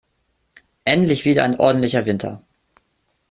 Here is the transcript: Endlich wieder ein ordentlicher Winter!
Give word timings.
Endlich 0.83 1.25
wieder 1.25 1.43
ein 1.43 1.59
ordentlicher 1.59 2.07
Winter! 2.07 2.41